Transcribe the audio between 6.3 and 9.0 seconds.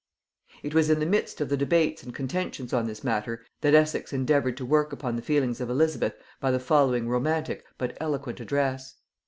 by the following romantic but eloquent address.